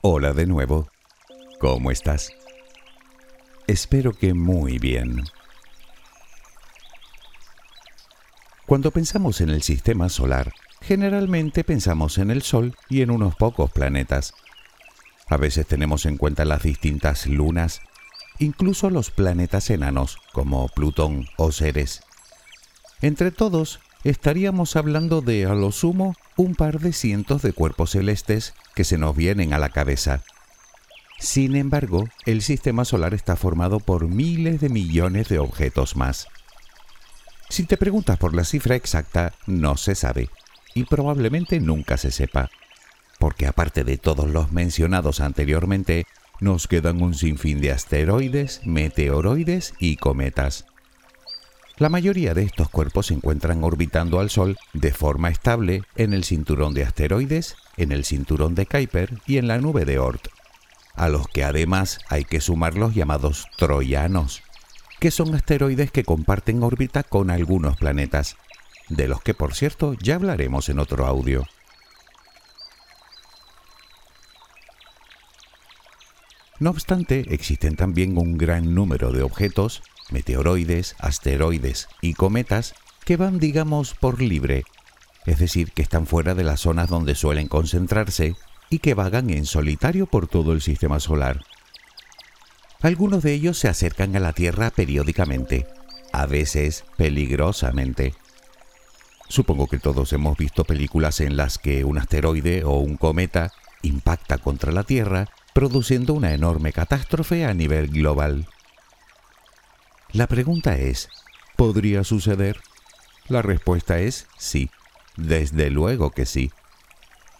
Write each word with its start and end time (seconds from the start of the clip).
Hola 0.00 0.32
de 0.32 0.46
nuevo. 0.46 0.88
¿Cómo 1.58 1.90
estás? 1.90 2.30
Espero 3.66 4.12
que 4.12 4.32
muy 4.32 4.78
bien. 4.78 5.24
Cuando 8.64 8.92
pensamos 8.92 9.40
en 9.40 9.50
el 9.50 9.62
sistema 9.62 10.08
solar, 10.08 10.52
generalmente 10.80 11.64
pensamos 11.64 12.18
en 12.18 12.30
el 12.30 12.42
Sol 12.42 12.76
y 12.88 13.02
en 13.02 13.10
unos 13.10 13.34
pocos 13.34 13.72
planetas. 13.72 14.34
A 15.26 15.36
veces 15.36 15.66
tenemos 15.66 16.06
en 16.06 16.16
cuenta 16.16 16.44
las 16.44 16.62
distintas 16.62 17.26
lunas, 17.26 17.80
incluso 18.38 18.90
los 18.90 19.10
planetas 19.10 19.68
enanos 19.68 20.18
como 20.32 20.68
Plutón 20.68 21.26
o 21.36 21.50
Ceres. 21.50 22.02
Entre 23.02 23.32
todos, 23.32 23.80
estaríamos 24.04 24.76
hablando 24.76 25.22
de, 25.22 25.46
a 25.46 25.54
lo 25.54 25.72
sumo, 25.72 26.14
un 26.38 26.54
par 26.54 26.78
de 26.78 26.92
cientos 26.92 27.42
de 27.42 27.52
cuerpos 27.52 27.90
celestes 27.90 28.54
que 28.76 28.84
se 28.84 28.96
nos 28.96 29.14
vienen 29.16 29.52
a 29.52 29.58
la 29.58 29.70
cabeza. 29.70 30.22
Sin 31.18 31.56
embargo, 31.56 32.08
el 32.26 32.42
sistema 32.42 32.84
solar 32.84 33.12
está 33.12 33.34
formado 33.34 33.80
por 33.80 34.06
miles 34.06 34.60
de 34.60 34.68
millones 34.68 35.28
de 35.28 35.40
objetos 35.40 35.96
más. 35.96 36.28
Si 37.48 37.64
te 37.64 37.76
preguntas 37.76 38.18
por 38.18 38.36
la 38.36 38.44
cifra 38.44 38.76
exacta, 38.76 39.34
no 39.48 39.76
se 39.76 39.96
sabe, 39.96 40.30
y 40.74 40.84
probablemente 40.84 41.58
nunca 41.58 41.96
se 41.96 42.12
sepa, 42.12 42.50
porque 43.18 43.48
aparte 43.48 43.82
de 43.82 43.98
todos 43.98 44.30
los 44.30 44.52
mencionados 44.52 45.18
anteriormente, 45.18 46.06
nos 46.40 46.68
quedan 46.68 47.02
un 47.02 47.14
sinfín 47.14 47.60
de 47.60 47.72
asteroides, 47.72 48.60
meteoroides 48.64 49.74
y 49.80 49.96
cometas. 49.96 50.66
La 51.78 51.88
mayoría 51.88 52.34
de 52.34 52.42
estos 52.42 52.68
cuerpos 52.68 53.06
se 53.06 53.14
encuentran 53.14 53.62
orbitando 53.62 54.18
al 54.18 54.30
Sol 54.30 54.58
de 54.72 54.92
forma 54.92 55.28
estable 55.28 55.84
en 55.94 56.12
el 56.12 56.24
cinturón 56.24 56.74
de 56.74 56.82
asteroides, 56.82 57.54
en 57.76 57.92
el 57.92 58.04
cinturón 58.04 58.56
de 58.56 58.66
Kuiper 58.66 59.20
y 59.26 59.38
en 59.38 59.46
la 59.46 59.58
nube 59.58 59.84
de 59.84 60.00
Oort, 60.00 60.26
a 60.96 61.08
los 61.08 61.28
que 61.28 61.44
además 61.44 62.00
hay 62.08 62.24
que 62.24 62.40
sumar 62.40 62.74
los 62.74 62.96
llamados 62.96 63.46
troyanos, 63.56 64.42
que 64.98 65.12
son 65.12 65.32
asteroides 65.36 65.92
que 65.92 66.02
comparten 66.02 66.64
órbita 66.64 67.04
con 67.04 67.30
algunos 67.30 67.76
planetas, 67.76 68.36
de 68.88 69.06
los 69.06 69.20
que 69.20 69.34
por 69.34 69.54
cierto 69.54 69.94
ya 69.94 70.16
hablaremos 70.16 70.68
en 70.70 70.80
otro 70.80 71.06
audio. 71.06 71.44
No 76.58 76.70
obstante, 76.70 77.32
existen 77.32 77.76
también 77.76 78.18
un 78.18 78.36
gran 78.36 78.74
número 78.74 79.12
de 79.12 79.22
objetos, 79.22 79.80
meteoroides, 80.12 80.96
asteroides 80.98 81.88
y 82.00 82.14
cometas 82.14 82.74
que 83.04 83.16
van, 83.16 83.38
digamos, 83.38 83.94
por 83.94 84.20
libre, 84.20 84.64
es 85.26 85.38
decir, 85.38 85.72
que 85.72 85.82
están 85.82 86.06
fuera 86.06 86.34
de 86.34 86.44
las 86.44 86.60
zonas 86.60 86.88
donde 86.88 87.14
suelen 87.14 87.48
concentrarse 87.48 88.36
y 88.70 88.78
que 88.78 88.94
vagan 88.94 89.30
en 89.30 89.46
solitario 89.46 90.06
por 90.06 90.28
todo 90.28 90.52
el 90.52 90.60
sistema 90.60 91.00
solar. 91.00 91.42
Algunos 92.80 93.22
de 93.22 93.32
ellos 93.32 93.58
se 93.58 93.68
acercan 93.68 94.14
a 94.14 94.20
la 94.20 94.32
Tierra 94.32 94.70
periódicamente, 94.70 95.66
a 96.12 96.26
veces 96.26 96.84
peligrosamente. 96.96 98.14
Supongo 99.28 99.66
que 99.66 99.78
todos 99.78 100.12
hemos 100.12 100.38
visto 100.38 100.64
películas 100.64 101.20
en 101.20 101.36
las 101.36 101.58
que 101.58 101.84
un 101.84 101.98
asteroide 101.98 102.64
o 102.64 102.78
un 102.78 102.96
cometa 102.96 103.52
impacta 103.82 104.38
contra 104.38 104.72
la 104.72 104.84
Tierra, 104.84 105.28
produciendo 105.52 106.14
una 106.14 106.32
enorme 106.32 106.72
catástrofe 106.72 107.44
a 107.44 107.52
nivel 107.52 107.88
global. 107.88 108.46
La 110.12 110.26
pregunta 110.26 110.76
es, 110.76 111.10
¿podría 111.56 112.02
suceder? 112.02 112.60
La 113.28 113.42
respuesta 113.42 113.98
es 113.98 114.26
sí, 114.38 114.70
desde 115.16 115.68
luego 115.70 116.10
que 116.12 116.24
sí. 116.24 116.50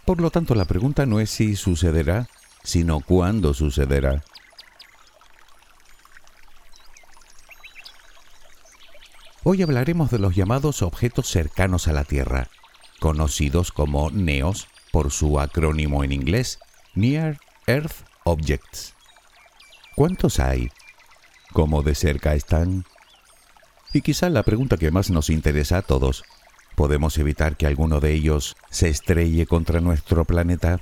Por 0.05 0.21
lo 0.21 0.31
tanto, 0.31 0.55
la 0.55 0.67
pregunta 0.67 1.07
no 1.07 1.19
es 1.19 1.31
si 1.31 1.57
sucederá, 1.57 2.29
sino 2.63 3.01
cuándo 3.01 3.55
sucederá. 3.55 4.23
Hoy 9.45 9.63
hablaremos 9.63 10.11
de 10.11 10.19
los 10.19 10.37
llamados 10.37 10.83
objetos 10.83 11.27
cercanos 11.29 11.89
a 11.89 11.95
la 11.95 12.05
Tierra, 12.05 12.51
conocidos 13.01 13.73
como 13.73 14.11
NEOS 14.11 14.69
por 14.93 15.11
su 15.11 15.41
acrónimo 15.41 16.05
en 16.05 16.13
inglés, 16.13 16.59
Near 16.95 17.39
Earth 17.67 18.05
Objects. 18.25 18.95
¿Cuántos 19.95 20.39
hay? 20.39 20.69
¿Cómo 21.59 21.83
de 21.83 21.97
cerca 21.97 22.37
están? 22.37 22.85
Y 23.93 24.03
quizá 24.03 24.31
la 24.31 24.45
pregunta 24.45 24.77
que 24.77 24.93
más 24.93 25.11
nos 25.11 25.29
interesa 25.29 25.79
a 25.79 25.83
todos, 25.83 26.23
¿podemos 26.77 27.19
evitar 27.19 27.57
que 27.57 27.67
alguno 27.67 27.99
de 27.99 28.13
ellos 28.13 28.57
se 28.71 28.89
estrelle 28.89 29.45
contra 29.45 29.81
nuestro 29.81 30.25
planeta? 30.25 30.81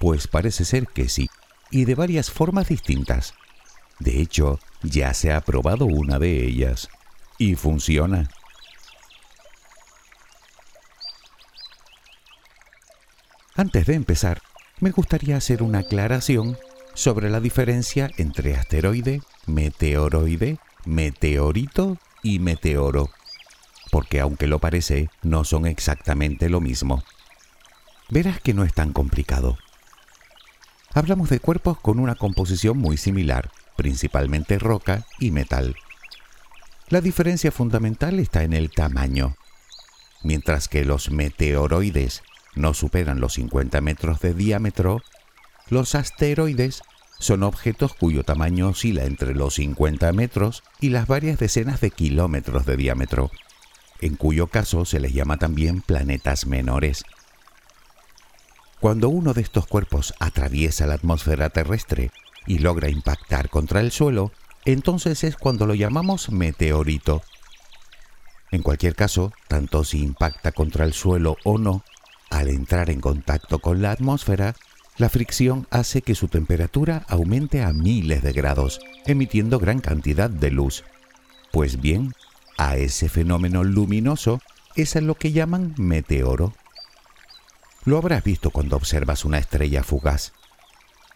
Pues 0.00 0.26
parece 0.26 0.64
ser 0.64 0.86
que 0.86 1.10
sí, 1.10 1.28
y 1.70 1.84
de 1.84 1.96
varias 1.96 2.30
formas 2.30 2.68
distintas. 2.68 3.34
De 3.98 4.22
hecho, 4.22 4.58
ya 4.82 5.12
se 5.12 5.34
ha 5.34 5.42
probado 5.42 5.84
una 5.84 6.18
de 6.18 6.46
ellas. 6.46 6.88
Y 7.36 7.54
funciona. 7.54 8.30
Antes 13.54 13.84
de 13.84 13.96
empezar, 13.96 14.40
me 14.80 14.92
gustaría 14.92 15.36
hacer 15.36 15.62
una 15.62 15.80
aclaración 15.80 16.56
sobre 16.94 17.28
la 17.28 17.40
diferencia 17.40 18.08
entre 18.16 18.56
asteroide, 18.56 19.20
meteoroide, 19.46 20.58
meteorito 20.84 21.98
y 22.22 22.38
meteoro, 22.38 23.10
porque 23.90 24.20
aunque 24.20 24.46
lo 24.46 24.58
parece, 24.58 25.10
no 25.22 25.44
son 25.44 25.66
exactamente 25.66 26.48
lo 26.48 26.60
mismo. 26.60 27.04
Verás 28.10 28.40
que 28.40 28.54
no 28.54 28.64
es 28.64 28.74
tan 28.74 28.92
complicado. 28.92 29.56
Hablamos 30.92 31.28
de 31.28 31.40
cuerpos 31.40 31.78
con 31.80 31.98
una 31.98 32.14
composición 32.14 32.78
muy 32.78 32.96
similar, 32.96 33.50
principalmente 33.76 34.58
roca 34.58 35.06
y 35.18 35.30
metal. 35.30 35.74
La 36.88 37.00
diferencia 37.00 37.50
fundamental 37.50 38.20
está 38.20 38.42
en 38.42 38.52
el 38.52 38.70
tamaño. 38.70 39.34
Mientras 40.22 40.68
que 40.68 40.84
los 40.84 41.10
meteoroides 41.10 42.22
no 42.54 42.74
superan 42.74 43.20
los 43.20 43.34
50 43.34 43.80
metros 43.80 44.20
de 44.20 44.34
diámetro, 44.34 45.02
los 45.68 45.94
asteroides 45.94 46.82
son 47.18 47.42
objetos 47.42 47.94
cuyo 47.94 48.24
tamaño 48.24 48.68
oscila 48.68 49.04
entre 49.04 49.34
los 49.34 49.54
50 49.54 50.12
metros 50.12 50.62
y 50.80 50.90
las 50.90 51.06
varias 51.06 51.38
decenas 51.38 51.80
de 51.80 51.90
kilómetros 51.90 52.66
de 52.66 52.76
diámetro, 52.76 53.30
en 54.00 54.16
cuyo 54.16 54.48
caso 54.48 54.84
se 54.84 55.00
les 55.00 55.12
llama 55.12 55.38
también 55.38 55.80
planetas 55.80 56.46
menores. 56.46 57.04
Cuando 58.80 59.08
uno 59.08 59.32
de 59.32 59.40
estos 59.40 59.66
cuerpos 59.66 60.12
atraviesa 60.20 60.86
la 60.86 60.94
atmósfera 60.94 61.48
terrestre 61.50 62.10
y 62.46 62.58
logra 62.58 62.90
impactar 62.90 63.48
contra 63.48 63.80
el 63.80 63.92
suelo, 63.92 64.32
entonces 64.66 65.24
es 65.24 65.36
cuando 65.36 65.66
lo 65.66 65.74
llamamos 65.74 66.30
meteorito. 66.30 67.22
En 68.50 68.62
cualquier 68.62 68.94
caso, 68.94 69.32
tanto 69.48 69.84
si 69.84 70.02
impacta 70.02 70.52
contra 70.52 70.84
el 70.84 70.92
suelo 70.92 71.36
o 71.44 71.58
no, 71.58 71.82
al 72.30 72.48
entrar 72.48 72.90
en 72.90 73.00
contacto 73.00 73.58
con 73.58 73.80
la 73.80 73.92
atmósfera, 73.92 74.54
la 74.96 75.08
fricción 75.08 75.66
hace 75.70 76.02
que 76.02 76.14
su 76.14 76.28
temperatura 76.28 77.04
aumente 77.08 77.62
a 77.62 77.72
miles 77.72 78.22
de 78.22 78.32
grados, 78.32 78.80
emitiendo 79.06 79.58
gran 79.58 79.80
cantidad 79.80 80.30
de 80.30 80.50
luz. 80.50 80.84
Pues 81.52 81.80
bien, 81.80 82.12
a 82.56 82.76
ese 82.76 83.08
fenómeno 83.08 83.64
luminoso 83.64 84.40
es 84.76 84.94
a 84.96 85.00
lo 85.00 85.16
que 85.16 85.32
llaman 85.32 85.74
meteoro. 85.78 86.54
Lo 87.84 87.98
habrás 87.98 88.22
visto 88.22 88.50
cuando 88.50 88.76
observas 88.76 89.24
una 89.24 89.38
estrella 89.38 89.82
fugaz. 89.82 90.32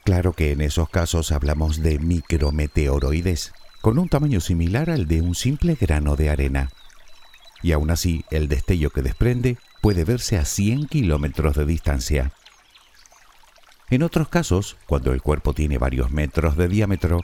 Claro 0.05 0.33
que 0.33 0.53
en 0.53 0.61
esos 0.61 0.89
casos 0.89 1.33
hablamos 1.33 1.81
de 1.83 1.99
micrometeoroides, 1.99 3.53
con 3.81 3.99
un 3.99 4.09
tamaño 4.09 4.41
similar 4.41 4.91
al 4.91 5.07
de 5.07 5.21
un 5.21 5.35
simple 5.35 5.77
grano 5.81 6.17
de 6.17 6.31
arena. 6.31 6.71
Y 7.63 7.73
aún 7.73 7.91
así, 7.91 8.25
el 8.31 8.49
destello 8.49 8.91
que 8.91 9.03
desprende 9.03 9.59
puede 9.81 10.05
verse 10.05 10.37
a 10.37 10.45
100 10.45 10.87
kilómetros 10.87 11.57
de 11.57 11.65
distancia. 11.65 12.33
En 13.91 14.03
otros 14.03 14.29
casos, 14.29 14.77
cuando 14.87 15.13
el 15.13 15.23
cuerpo 15.23 15.55
tiene 15.55 15.79
varios 15.79 16.11
metros 16.11 16.57
de 16.57 16.69
diámetro, 16.69 17.23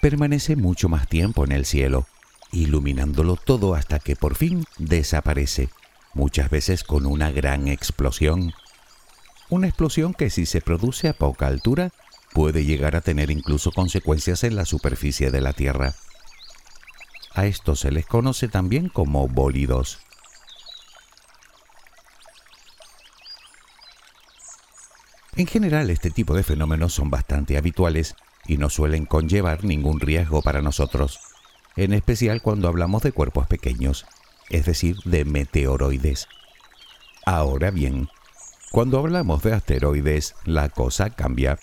permanece 0.00 0.56
mucho 0.56 0.88
más 0.88 1.08
tiempo 1.08 1.44
en 1.44 1.52
el 1.52 1.66
cielo, 1.66 2.06
iluminándolo 2.52 3.36
todo 3.36 3.74
hasta 3.74 3.98
que 3.98 4.16
por 4.16 4.34
fin 4.34 4.64
desaparece, 4.78 5.68
muchas 6.14 6.48
veces 6.48 6.84
con 6.84 7.04
una 7.04 7.30
gran 7.30 7.68
explosión. 7.68 8.54
Una 9.50 9.68
explosión 9.68 10.14
que 10.14 10.30
si 10.30 10.46
se 10.46 10.60
produce 10.60 11.08
a 11.08 11.12
poca 11.12 11.46
altura 11.46 11.90
puede 12.32 12.64
llegar 12.64 12.96
a 12.96 13.02
tener 13.02 13.30
incluso 13.30 13.70
consecuencias 13.70 14.42
en 14.44 14.56
la 14.56 14.64
superficie 14.64 15.30
de 15.30 15.40
la 15.40 15.52
Tierra. 15.52 15.94
A 17.34 17.44
esto 17.44 17.76
se 17.76 17.90
les 17.92 18.06
conoce 18.06 18.48
también 18.48 18.88
como 18.88 19.28
bólidos. 19.28 19.98
En 25.36 25.46
general, 25.46 25.90
este 25.90 26.10
tipo 26.10 26.34
de 26.34 26.42
fenómenos 26.42 26.94
son 26.94 27.10
bastante 27.10 27.58
habituales 27.58 28.14
y 28.46 28.56
no 28.56 28.70
suelen 28.70 29.04
conllevar 29.04 29.64
ningún 29.64 30.00
riesgo 30.00 30.40
para 30.40 30.62
nosotros, 30.62 31.20
en 31.76 31.92
especial 31.92 32.40
cuando 32.40 32.68
hablamos 32.68 33.02
de 33.02 33.12
cuerpos 33.12 33.46
pequeños, 33.46 34.06
es 34.48 34.64
decir, 34.64 34.96
de 35.04 35.26
meteoroides. 35.26 36.26
Ahora 37.26 37.70
bien, 37.70 38.08
cuando 38.70 38.98
hablamos 38.98 39.42
de 39.42 39.52
asteroides, 39.52 40.34
la 40.46 40.70
cosa 40.70 41.10
cambia, 41.10 41.58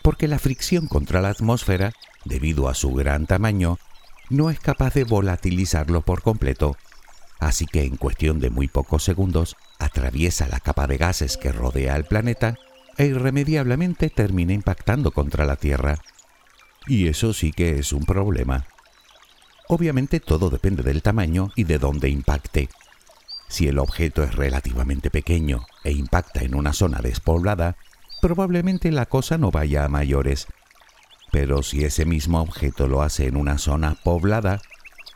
porque 0.00 0.26
la 0.26 0.38
fricción 0.38 0.86
contra 0.86 1.20
la 1.20 1.28
atmósfera, 1.28 1.92
debido 2.24 2.70
a 2.70 2.74
su 2.74 2.94
gran 2.94 3.26
tamaño, 3.26 3.78
no 4.30 4.48
es 4.48 4.60
capaz 4.60 4.94
de 4.94 5.04
volatilizarlo 5.04 6.00
por 6.00 6.22
completo, 6.22 6.74
así 7.38 7.66
que 7.66 7.84
en 7.84 7.96
cuestión 7.96 8.40
de 8.40 8.48
muy 8.48 8.68
pocos 8.68 9.04
segundos 9.04 9.56
atraviesa 9.78 10.48
la 10.48 10.60
capa 10.60 10.86
de 10.86 10.96
gases 10.96 11.36
que 11.36 11.52
rodea 11.52 11.96
al 11.96 12.06
planeta 12.06 12.56
e 13.00 13.06
irremediablemente 13.06 14.10
termina 14.10 14.52
impactando 14.52 15.10
contra 15.10 15.46
la 15.46 15.56
Tierra. 15.56 16.02
Y 16.86 17.08
eso 17.08 17.32
sí 17.32 17.50
que 17.50 17.78
es 17.78 17.94
un 17.94 18.04
problema. 18.04 18.66
Obviamente 19.68 20.20
todo 20.20 20.50
depende 20.50 20.82
del 20.82 21.00
tamaño 21.00 21.50
y 21.56 21.64
de 21.64 21.78
dónde 21.78 22.10
impacte. 22.10 22.68
Si 23.48 23.66
el 23.68 23.78
objeto 23.78 24.22
es 24.22 24.34
relativamente 24.34 25.10
pequeño 25.10 25.64
e 25.82 25.92
impacta 25.92 26.40
en 26.42 26.54
una 26.54 26.74
zona 26.74 27.00
despoblada, 27.00 27.78
probablemente 28.20 28.92
la 28.92 29.06
cosa 29.06 29.38
no 29.38 29.50
vaya 29.50 29.86
a 29.86 29.88
mayores. 29.88 30.46
Pero 31.32 31.62
si 31.62 31.84
ese 31.84 32.04
mismo 32.04 32.42
objeto 32.42 32.86
lo 32.86 33.00
hace 33.00 33.28
en 33.28 33.38
una 33.38 33.56
zona 33.56 33.94
poblada, 33.94 34.60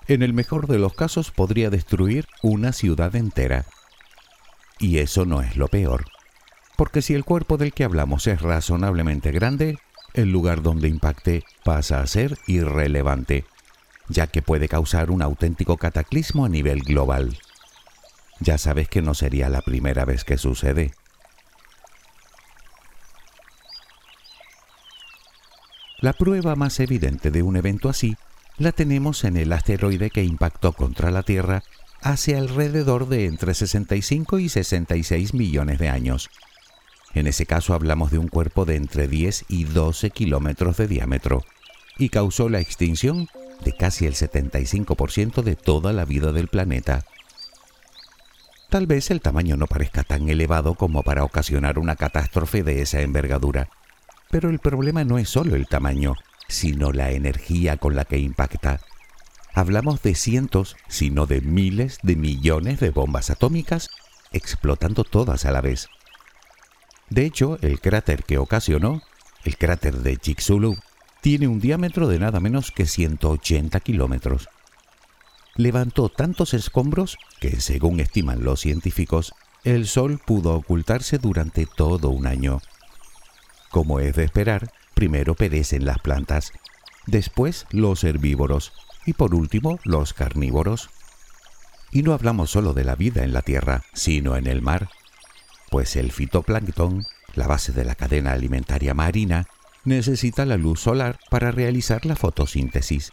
en 0.08 0.22
el 0.22 0.32
mejor 0.32 0.68
de 0.68 0.78
los 0.78 0.94
casos 0.94 1.32
podría 1.32 1.68
destruir 1.68 2.28
una 2.42 2.72
ciudad 2.72 3.14
entera. 3.14 3.66
Y 4.78 5.00
eso 5.00 5.26
no 5.26 5.42
es 5.42 5.58
lo 5.58 5.68
peor 5.68 6.13
porque 6.76 7.02
si 7.02 7.14
el 7.14 7.24
cuerpo 7.24 7.56
del 7.56 7.72
que 7.72 7.84
hablamos 7.84 8.26
es 8.26 8.40
razonablemente 8.40 9.30
grande, 9.30 9.78
el 10.14 10.30
lugar 10.30 10.62
donde 10.62 10.88
impacte 10.88 11.44
pasa 11.64 12.00
a 12.00 12.06
ser 12.06 12.38
irrelevante, 12.46 13.44
ya 14.08 14.26
que 14.26 14.42
puede 14.42 14.68
causar 14.68 15.10
un 15.10 15.22
auténtico 15.22 15.76
cataclismo 15.76 16.44
a 16.44 16.48
nivel 16.48 16.80
global. 16.80 17.38
Ya 18.40 18.58
sabes 18.58 18.88
que 18.88 19.02
no 19.02 19.14
sería 19.14 19.48
la 19.48 19.60
primera 19.60 20.04
vez 20.04 20.24
que 20.24 20.38
sucede. 20.38 20.92
La 26.00 26.12
prueba 26.12 26.54
más 26.54 26.80
evidente 26.80 27.30
de 27.30 27.42
un 27.42 27.56
evento 27.56 27.88
así 27.88 28.16
la 28.58 28.72
tenemos 28.72 29.24
en 29.24 29.36
el 29.36 29.52
asteroide 29.52 30.10
que 30.10 30.22
impactó 30.22 30.72
contra 30.72 31.10
la 31.10 31.22
Tierra 31.22 31.62
hace 32.02 32.36
alrededor 32.36 33.08
de 33.08 33.24
entre 33.24 33.54
65 33.54 34.38
y 34.38 34.48
66 34.48 35.32
millones 35.32 35.78
de 35.78 35.88
años. 35.88 36.28
En 37.14 37.26
ese 37.26 37.46
caso 37.46 37.74
hablamos 37.74 38.10
de 38.10 38.18
un 38.18 38.28
cuerpo 38.28 38.64
de 38.64 38.76
entre 38.76 39.06
10 39.06 39.44
y 39.48 39.64
12 39.64 40.10
kilómetros 40.10 40.76
de 40.76 40.88
diámetro 40.88 41.44
y 41.96 42.08
causó 42.08 42.48
la 42.48 42.60
extinción 42.60 43.28
de 43.64 43.72
casi 43.72 44.06
el 44.06 44.14
75% 44.14 45.42
de 45.42 45.54
toda 45.54 45.92
la 45.92 46.04
vida 46.04 46.32
del 46.32 46.48
planeta. 46.48 47.04
Tal 48.68 48.86
vez 48.88 49.12
el 49.12 49.20
tamaño 49.20 49.56
no 49.56 49.68
parezca 49.68 50.02
tan 50.02 50.28
elevado 50.28 50.74
como 50.74 51.04
para 51.04 51.22
ocasionar 51.22 51.78
una 51.78 51.94
catástrofe 51.94 52.64
de 52.64 52.82
esa 52.82 53.00
envergadura, 53.02 53.68
pero 54.30 54.50
el 54.50 54.58
problema 54.58 55.04
no 55.04 55.18
es 55.18 55.28
solo 55.28 55.54
el 55.54 55.68
tamaño, 55.68 56.14
sino 56.48 56.90
la 56.90 57.12
energía 57.12 57.76
con 57.76 57.94
la 57.94 58.04
que 58.04 58.18
impacta. 58.18 58.80
Hablamos 59.54 60.02
de 60.02 60.16
cientos, 60.16 60.74
sino 60.88 61.26
de 61.26 61.40
miles 61.40 62.00
de 62.02 62.16
millones 62.16 62.80
de 62.80 62.90
bombas 62.90 63.30
atómicas 63.30 63.88
explotando 64.32 65.04
todas 65.04 65.44
a 65.44 65.52
la 65.52 65.60
vez. 65.60 65.88
De 67.10 67.24
hecho, 67.26 67.58
el 67.60 67.80
cráter 67.80 68.24
que 68.24 68.38
ocasionó, 68.38 69.02
el 69.44 69.56
cráter 69.56 69.98
de 69.98 70.16
Chicxulub, 70.16 70.78
tiene 71.20 71.48
un 71.48 71.60
diámetro 71.60 72.08
de 72.08 72.18
nada 72.18 72.40
menos 72.40 72.70
que 72.70 72.86
180 72.86 73.80
kilómetros. 73.80 74.48
Levantó 75.56 76.08
tantos 76.08 76.52
escombros 76.52 77.16
que, 77.40 77.60
según 77.60 78.00
estiman 78.00 78.44
los 78.44 78.60
científicos, 78.60 79.32
el 79.62 79.86
Sol 79.86 80.20
pudo 80.24 80.54
ocultarse 80.54 81.18
durante 81.18 81.66
todo 81.66 82.10
un 82.10 82.26
año. 82.26 82.60
Como 83.70 84.00
es 84.00 84.16
de 84.16 84.24
esperar, 84.24 84.70
primero 84.94 85.34
perecen 85.34 85.86
las 85.86 85.98
plantas, 85.98 86.52
después 87.06 87.66
los 87.70 88.04
herbívoros 88.04 88.72
y 89.06 89.14
por 89.14 89.34
último 89.34 89.78
los 89.84 90.12
carnívoros. 90.12 90.90
Y 91.90 92.02
no 92.02 92.12
hablamos 92.12 92.50
solo 92.50 92.74
de 92.74 92.84
la 92.84 92.96
vida 92.96 93.24
en 93.24 93.32
la 93.32 93.42
Tierra, 93.42 93.82
sino 93.92 94.36
en 94.36 94.46
el 94.46 94.60
mar, 94.60 94.90
pues 95.74 95.96
el 95.96 96.12
fitoplancton, 96.12 97.04
la 97.34 97.48
base 97.48 97.72
de 97.72 97.84
la 97.84 97.96
cadena 97.96 98.30
alimentaria 98.30 98.94
marina, 98.94 99.48
necesita 99.82 100.46
la 100.46 100.56
luz 100.56 100.78
solar 100.78 101.18
para 101.30 101.50
realizar 101.50 102.06
la 102.06 102.14
fotosíntesis. 102.14 103.10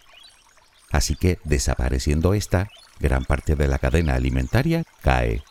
Así 0.92 1.16
que, 1.16 1.40
desapareciendo 1.44 2.36
esta, 2.36 2.69
gran 3.00 3.25
parte 3.25 3.56
de 3.56 3.68
la 3.68 3.80
cadena 3.80 4.13
alimentaria 4.13 4.84
cae. 5.02 5.42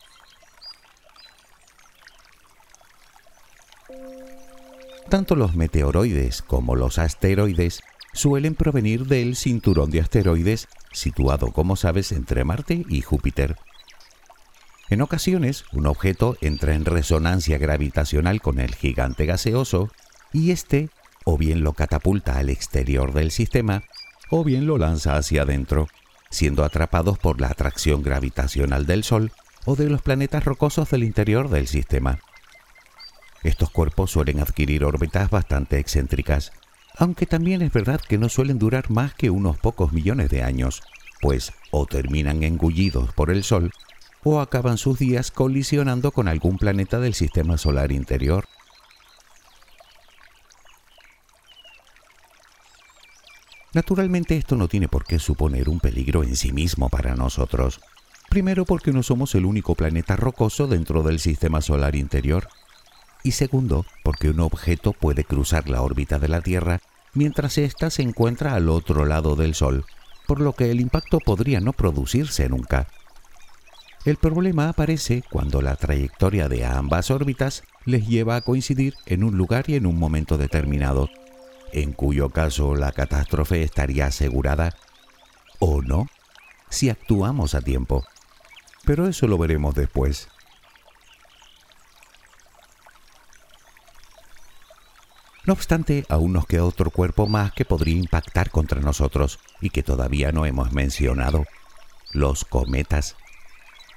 Tanto 5.09 5.35
los 5.35 5.53
meteoroides 5.53 6.41
como 6.41 6.77
los 6.77 6.97
asteroides 6.97 7.81
suelen 8.13 8.55
provenir 8.55 9.05
del 9.05 9.35
cinturón 9.35 9.91
de 9.91 9.99
asteroides 9.99 10.69
situado, 10.93 11.51
como 11.51 11.75
sabes, 11.75 12.13
entre 12.13 12.45
Marte 12.45 12.85
y 12.87 13.01
Júpiter. 13.01 13.57
En 14.91 15.01
ocasiones, 15.01 15.63
un 15.71 15.87
objeto 15.87 16.35
entra 16.41 16.75
en 16.75 16.83
resonancia 16.83 17.57
gravitacional 17.57 18.41
con 18.41 18.59
el 18.59 18.75
gigante 18.75 19.25
gaseoso 19.25 19.89
y 20.33 20.51
éste 20.51 20.89
o 21.23 21.37
bien 21.37 21.63
lo 21.63 21.71
catapulta 21.71 22.37
al 22.37 22.49
exterior 22.49 23.13
del 23.13 23.31
sistema 23.31 23.83
o 24.29 24.43
bien 24.43 24.67
lo 24.67 24.77
lanza 24.77 25.15
hacia 25.15 25.43
adentro, 25.43 25.87
siendo 26.29 26.65
atrapados 26.65 27.17
por 27.17 27.39
la 27.39 27.47
atracción 27.47 28.03
gravitacional 28.03 28.85
del 28.85 29.05
Sol 29.05 29.31
o 29.63 29.77
de 29.77 29.89
los 29.89 30.01
planetas 30.01 30.43
rocosos 30.43 30.89
del 30.89 31.05
interior 31.05 31.47
del 31.49 31.67
sistema. 31.67 32.19
Estos 33.43 33.69
cuerpos 33.69 34.11
suelen 34.11 34.41
adquirir 34.41 34.83
órbitas 34.83 35.29
bastante 35.29 35.79
excéntricas, 35.79 36.51
aunque 36.97 37.25
también 37.25 37.61
es 37.61 37.71
verdad 37.71 38.01
que 38.01 38.17
no 38.17 38.27
suelen 38.27 38.59
durar 38.59 38.91
más 38.91 39.13
que 39.13 39.29
unos 39.29 39.57
pocos 39.57 39.93
millones 39.93 40.29
de 40.29 40.43
años, 40.43 40.83
pues 41.21 41.53
o 41.71 41.85
terminan 41.85 42.43
engullidos 42.43 43.13
por 43.13 43.31
el 43.31 43.45
Sol 43.45 43.71
o 44.23 44.39
acaban 44.39 44.77
sus 44.77 44.99
días 44.99 45.31
colisionando 45.31 46.11
con 46.11 46.27
algún 46.27 46.57
planeta 46.57 46.99
del 46.99 47.13
sistema 47.13 47.57
solar 47.57 47.91
interior. 47.91 48.45
Naturalmente 53.73 54.35
esto 54.35 54.57
no 54.57 54.67
tiene 54.67 54.89
por 54.89 55.05
qué 55.05 55.17
suponer 55.17 55.69
un 55.69 55.79
peligro 55.79 56.23
en 56.23 56.35
sí 56.35 56.51
mismo 56.51 56.89
para 56.89 57.15
nosotros. 57.15 57.79
Primero 58.29 58.65
porque 58.65 58.91
no 58.91 59.01
somos 59.01 59.33
el 59.35 59.45
único 59.45 59.75
planeta 59.75 60.15
rocoso 60.17 60.67
dentro 60.67 61.03
del 61.03 61.19
sistema 61.19 61.61
solar 61.61 61.95
interior. 61.95 62.49
Y 63.23 63.31
segundo 63.31 63.85
porque 64.03 64.29
un 64.29 64.41
objeto 64.41 64.93
puede 64.93 65.23
cruzar 65.23 65.69
la 65.69 65.81
órbita 65.81 66.19
de 66.19 66.27
la 66.27 66.41
Tierra 66.41 66.81
mientras 67.13 67.57
ésta 67.57 67.89
se 67.89 68.01
encuentra 68.01 68.55
al 68.55 68.69
otro 68.69 69.05
lado 69.05 69.35
del 69.35 69.55
Sol, 69.55 69.85
por 70.27 70.41
lo 70.41 70.53
que 70.53 70.71
el 70.71 70.81
impacto 70.81 71.19
podría 71.19 71.59
no 71.59 71.73
producirse 71.73 72.49
nunca. 72.49 72.87
El 74.03 74.17
problema 74.17 74.67
aparece 74.67 75.23
cuando 75.29 75.61
la 75.61 75.75
trayectoria 75.75 76.49
de 76.49 76.65
ambas 76.65 77.11
órbitas 77.11 77.63
les 77.85 78.07
lleva 78.07 78.35
a 78.35 78.41
coincidir 78.41 78.95
en 79.05 79.23
un 79.23 79.37
lugar 79.37 79.69
y 79.69 79.75
en 79.75 79.85
un 79.85 79.99
momento 79.99 80.39
determinado, 80.39 81.07
en 81.71 81.93
cuyo 81.93 82.29
caso 82.29 82.75
la 82.75 82.93
catástrofe 82.93 83.61
estaría 83.61 84.07
asegurada 84.07 84.75
o 85.59 85.83
no, 85.83 86.07
si 86.69 86.89
actuamos 86.89 87.53
a 87.53 87.61
tiempo. 87.61 88.03
Pero 88.85 89.07
eso 89.07 89.27
lo 89.27 89.37
veremos 89.37 89.75
después. 89.75 90.29
No 95.45 95.53
obstante, 95.53 96.05
aún 96.09 96.33
nos 96.33 96.47
queda 96.47 96.65
otro 96.65 96.89
cuerpo 96.89 97.27
más 97.27 97.51
que 97.51 97.65
podría 97.65 97.97
impactar 97.97 98.49
contra 98.49 98.81
nosotros 98.81 99.39
y 99.59 99.69
que 99.69 99.83
todavía 99.83 100.31
no 100.31 100.47
hemos 100.47 100.71
mencionado, 100.71 101.45
los 102.13 102.45
cometas. 102.45 103.15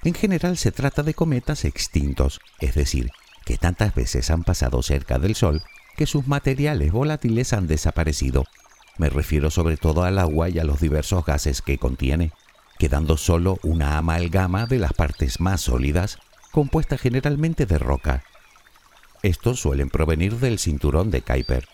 En 0.05 0.13
general 0.13 0.59
se 0.59 0.71
trata 0.71 1.03
de 1.03 1.15
cometas 1.15 1.65
extintos, 1.65 2.41
es 2.61 2.75
decir, 2.75 3.11
que 3.47 3.57
tantas 3.57 3.95
veces 3.95 4.31
han 4.31 4.45
pasado 4.45 4.83
cerca 4.83 5.19
del 5.19 5.35
Sol 5.35 5.63
que 5.97 6.07
sus 6.07 6.27
materiales 6.27 6.93
volátiles 6.93 7.53
han 7.55 7.67
desaparecido. 7.67 8.45
Me 8.99 9.09
refiero 9.09 9.51
sobre 9.51 9.77
todo 9.77 10.05
al 10.05 10.19
agua 10.19 10.51
y 10.51 10.59
a 10.59 10.65
los 10.65 10.81
diversos 10.81 11.25
gases 11.25 11.63
que 11.63 11.79
contiene. 11.79 12.33
quedando 12.77 13.17
solo 13.17 13.59
una 13.63 13.99
amalgama 13.99 14.67
de 14.67 14.81
las 14.81 14.93
partes 14.93 15.41
más 15.41 15.61
sólidas, 15.61 16.19
compuesta 16.51 16.99
generalmente 16.99 17.67
de 17.67 17.79
roca. 17.79 18.25
Estos 19.23 19.61
suelen 19.61 19.91
provenir 19.91 20.41
del 20.41 20.59
cinturón 20.59 21.13
de 21.13 21.23
Kuiper. 21.23 21.69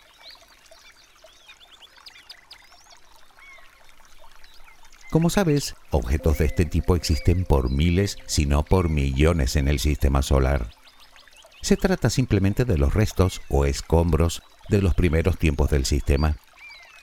Como 5.11 5.29
sabes, 5.29 5.75
objetos 5.91 6.39
de 6.39 6.45
este 6.45 6.65
tipo 6.65 6.95
existen 6.95 7.45
por 7.45 7.69
miles, 7.69 8.17
si 8.27 8.47
no 8.47 8.65
por 8.65 8.89
millones 8.89 9.57
en 9.57 9.67
el 9.67 9.81
sistema 9.81 10.23
solar. 10.23 10.71
Se 11.63 11.77
trata 11.77 12.11
simplemente 12.11 12.65
de 12.65 12.79
los 12.79 12.95
restos 12.95 13.43
o 13.49 13.65
escombros 13.65 14.41
de 14.69 14.81
los 14.81 14.95
primeros 14.95 15.37
tiempos 15.37 15.69
del 15.69 15.85
sistema, 15.85 16.37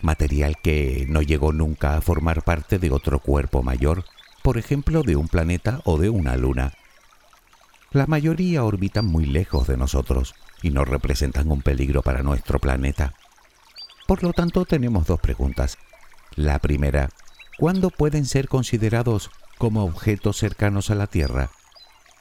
material 0.01 0.55
que 0.63 1.05
no 1.09 1.21
llegó 1.21 1.51
nunca 1.51 1.97
a 1.97 2.01
formar 2.01 2.43
parte 2.43 2.79
de 2.79 2.91
otro 2.91 3.19
cuerpo 3.19 3.61
mayor, 3.61 4.05
por 4.41 4.57
ejemplo 4.57 5.03
de 5.03 5.17
un 5.17 5.27
planeta 5.27 5.81
o 5.83 5.97
de 5.97 6.09
una 6.09 6.37
luna. 6.37 6.73
La 7.91 8.07
mayoría 8.07 8.63
orbitan 8.63 9.05
muy 9.05 9.25
lejos 9.25 9.67
de 9.67 9.75
nosotros 9.75 10.33
y 10.61 10.69
no 10.69 10.85
representan 10.85 11.51
un 11.51 11.61
peligro 11.61 12.01
para 12.03 12.23
nuestro 12.23 12.59
planeta. 12.59 13.13
Por 14.07 14.23
lo 14.23 14.31
tanto, 14.31 14.63
tenemos 14.63 15.07
dos 15.07 15.19
preguntas. 15.19 15.77
La 16.35 16.59
primera, 16.59 17.09
¿cuándo 17.57 17.89
pueden 17.89 18.25
ser 18.25 18.47
considerados 18.47 19.31
como 19.57 19.83
objetos 19.83 20.37
cercanos 20.37 20.89
a 20.89 20.95
la 20.95 21.07
Tierra? 21.07 21.49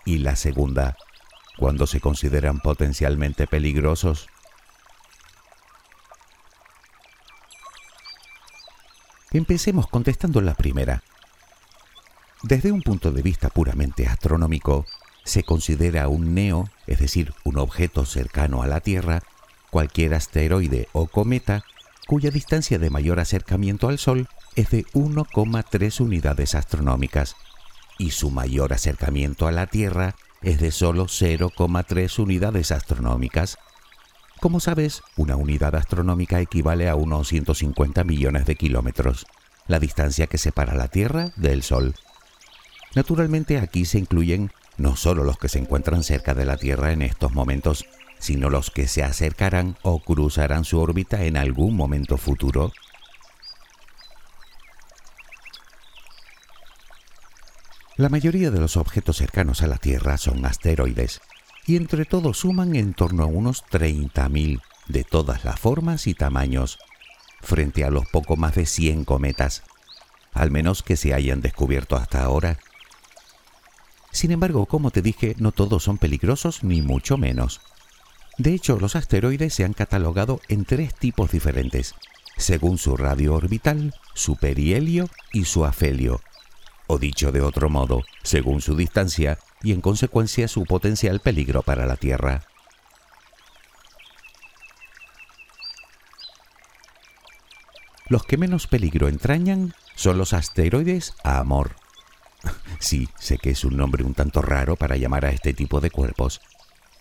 Y 0.04 0.18
la 0.18 0.36
segunda, 0.36 0.96
¿cuándo 1.58 1.86
se 1.86 2.00
consideran 2.00 2.60
potencialmente 2.60 3.46
peligrosos? 3.46 4.28
Empecemos 9.32 9.86
contestando 9.88 10.40
la 10.40 10.54
primera. 10.54 11.02
Desde 12.42 12.72
un 12.72 12.80
punto 12.80 13.12
de 13.12 13.22
vista 13.22 13.50
puramente 13.50 14.06
astronómico, 14.06 14.86
se 15.24 15.42
considera 15.42 16.08
un 16.08 16.34
neo, 16.34 16.70
es 16.86 17.00
decir, 17.00 17.34
un 17.44 17.58
objeto 17.58 18.06
cercano 18.06 18.62
a 18.62 18.66
la 18.66 18.80
Tierra, 18.80 19.22
cualquier 19.70 20.14
asteroide 20.14 20.88
o 20.92 21.08
cometa 21.08 21.64
cuya 22.06 22.30
distancia 22.30 22.78
de 22.78 22.88
mayor 22.88 23.18
acercamiento 23.18 23.88
al 23.88 23.98
Sol 23.98 24.28
es 24.56 24.70
de 24.70 24.86
1,3 24.86 26.00
unidades 26.00 26.54
astronómicas 26.54 27.36
y 27.98 28.10
su 28.10 28.30
mayor 28.30 28.72
acercamiento 28.72 29.46
a 29.46 29.52
la 29.52 29.66
Tierra 29.66 30.16
es 30.42 30.58
de 30.60 30.70
solo 30.70 31.04
0,3 31.04 32.18
unidades 32.18 32.72
astronómicas. 32.72 33.58
Como 34.40 34.60
sabes, 34.60 35.02
una 35.16 35.36
unidad 35.36 35.76
astronómica 35.76 36.40
equivale 36.40 36.88
a 36.88 36.94
unos 36.94 37.28
150 37.28 38.04
millones 38.04 38.46
de 38.46 38.56
kilómetros, 38.56 39.26
la 39.66 39.78
distancia 39.78 40.26
que 40.26 40.38
separa 40.38 40.74
la 40.74 40.88
Tierra 40.88 41.32
del 41.36 41.62
Sol. 41.62 41.94
Naturalmente 42.94 43.58
aquí 43.58 43.84
se 43.84 43.98
incluyen 43.98 44.50
no 44.78 44.96
solo 44.96 45.24
los 45.24 45.38
que 45.38 45.48
se 45.48 45.58
encuentran 45.58 46.02
cerca 46.02 46.34
de 46.34 46.44
la 46.46 46.56
Tierra 46.56 46.92
en 46.92 47.02
estos 47.02 47.32
momentos, 47.32 47.86
sino 48.18 48.48
los 48.48 48.70
que 48.70 48.88
se 48.88 49.02
acercarán 49.02 49.76
o 49.82 50.00
cruzarán 50.00 50.64
su 50.64 50.78
órbita 50.80 51.24
en 51.24 51.36
algún 51.36 51.76
momento 51.76 52.16
futuro 52.16 52.72
La 57.96 58.10
mayoría 58.10 58.50
de 58.50 58.60
los 58.60 58.76
objetos 58.76 59.16
cercanos 59.16 59.62
a 59.62 59.66
la 59.66 59.78
Tierra 59.78 60.18
son 60.18 60.44
asteroides, 60.44 61.22
y 61.66 61.76
entre 61.76 62.04
todos 62.04 62.40
suman 62.40 62.76
en 62.76 62.92
torno 62.92 63.22
a 63.22 63.26
unos 63.26 63.64
30.000 63.64 64.60
de 64.86 65.02
todas 65.02 65.46
las 65.46 65.58
formas 65.58 66.06
y 66.06 66.12
tamaños, 66.12 66.78
frente 67.40 67.84
a 67.84 67.90
los 67.90 68.06
poco 68.06 68.36
más 68.36 68.54
de 68.54 68.66
100 68.66 69.06
cometas, 69.06 69.62
al 70.34 70.50
menos 70.50 70.82
que 70.82 70.98
se 70.98 71.14
hayan 71.14 71.40
descubierto 71.40 71.96
hasta 71.96 72.22
ahora. 72.22 72.58
Sin 74.12 74.30
embargo, 74.30 74.66
como 74.66 74.90
te 74.90 75.00
dije, 75.00 75.34
no 75.38 75.52
todos 75.52 75.82
son 75.82 75.96
peligrosos 75.96 76.64
ni 76.64 76.82
mucho 76.82 77.16
menos. 77.16 77.62
De 78.36 78.52
hecho, 78.52 78.78
los 78.78 78.94
asteroides 78.94 79.54
se 79.54 79.64
han 79.64 79.72
catalogado 79.72 80.42
en 80.48 80.66
tres 80.66 80.94
tipos 80.94 81.30
diferentes, 81.30 81.94
según 82.36 82.76
su 82.76 82.94
radio 82.98 83.34
orbital, 83.34 83.94
su 84.12 84.36
perihelio 84.36 85.08
y 85.32 85.46
su 85.46 85.64
afelio, 85.64 86.20
o 86.86 86.98
dicho 86.98 87.32
de 87.32 87.40
otro 87.40 87.68
modo, 87.70 88.02
según 88.22 88.60
su 88.60 88.76
distancia 88.76 89.38
y 89.62 89.72
en 89.72 89.80
consecuencia 89.80 90.48
su 90.48 90.64
potencial 90.64 91.20
peligro 91.20 91.62
para 91.62 91.86
la 91.86 91.96
Tierra. 91.96 92.42
Los 98.08 98.22
que 98.22 98.36
menos 98.36 98.68
peligro 98.68 99.08
entrañan 99.08 99.74
son 99.96 100.18
los 100.18 100.32
asteroides 100.32 101.14
a 101.24 101.38
Amor. 101.38 101.76
Sí, 102.78 103.08
sé 103.18 103.38
que 103.38 103.50
es 103.50 103.64
un 103.64 103.76
nombre 103.76 104.04
un 104.04 104.14
tanto 104.14 104.42
raro 104.42 104.76
para 104.76 104.96
llamar 104.96 105.24
a 105.24 105.30
este 105.30 105.54
tipo 105.54 105.80
de 105.80 105.90
cuerpos. 105.90 106.42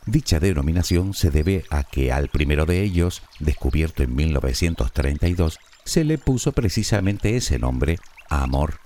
Dicha 0.06 0.40
denominación 0.40 1.14
se 1.14 1.32
debe 1.32 1.66
a 1.70 1.84
que 1.84 2.12
al 2.12 2.30
primero 2.30 2.66
de 2.66 2.82
ellos, 2.82 3.24
descubierto 3.40 4.02
en 4.02 4.16
1932, 4.16 5.60
se 5.84 6.04
le 6.06 6.18
puso 6.18 6.54
precisamente 6.54 7.36
ese 7.36 7.60
nombre, 7.60 8.00
Amor. 8.30 8.85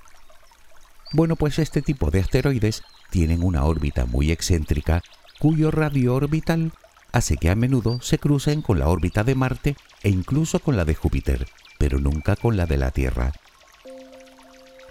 Bueno, 1.12 1.36
pues 1.36 1.58
este 1.60 1.82
tipo 1.82 2.12
de 2.12 2.20
asteroides 2.20 2.84
tienen 3.10 3.44
una 3.44 3.64
órbita 3.66 4.06
muy 4.06 4.32
excéntrica 4.32 5.02
cuyo 5.40 5.72
radio 5.72 6.14
orbital 6.16 6.72
hace 7.12 7.38
que 7.38 7.50
a 7.50 7.56
menudo 7.56 8.00
se 8.02 8.20
crucen 8.20 8.62
con 8.62 8.78
la 8.78 8.90
órbita 8.90 9.24
de 9.24 9.34
Marte 9.34 9.76
e 10.04 10.10
incluso 10.10 10.60
con 10.60 10.78
la 10.78 10.86
de 10.86 10.94
Júpiter, 10.94 11.48
pero 11.80 12.00
nunca 12.00 12.36
con 12.36 12.58
la 12.58 12.68
de 12.68 12.78
la 12.78 12.92
Tierra. 12.92 13.32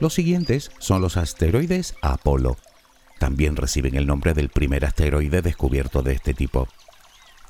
Los 0.00 0.14
siguientes 0.14 0.70
son 0.78 1.02
los 1.02 1.16
asteroides 1.16 1.94
Apolo. 2.02 2.56
También 3.18 3.56
reciben 3.56 3.94
el 3.96 4.06
nombre 4.06 4.34
del 4.34 4.48
primer 4.48 4.84
asteroide 4.84 5.42
descubierto 5.42 6.02
de 6.02 6.12
este 6.12 6.34
tipo. 6.34 6.68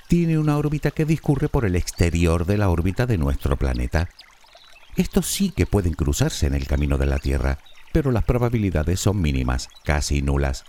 Tiene 0.09 0.39
una 0.39 0.57
órbita 0.57 0.91
que 0.91 1.05
discurre 1.05 1.49
por 1.49 1.65
el 1.65 1.77
exterior 1.77 2.47
de 2.47 2.57
la 2.59 2.71
órbita 2.71 3.07
de 3.07 3.19
nuestro 3.19 3.57
planeta. 3.57 4.09
Estos 4.97 5.27
sí 5.27 5.51
que 5.51 5.67
pueden 5.67 5.93
cruzarse 5.93 6.47
en 6.47 6.55
el 6.55 6.67
camino 6.67 6.97
de 6.97 7.07
la 7.07 7.19
Tierra, 7.19 7.59
pero 7.93 8.11
las 8.11 8.25
probabilidades 8.25 9.01
son 9.01 9.21
mínimas, 9.21 9.69
casi 9.85 10.23
nulas. 10.23 10.65